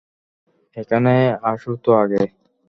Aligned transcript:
এখানে 0.77 1.13
আসো 1.43 1.71
তো 1.83 1.91
আগে। 2.03 2.21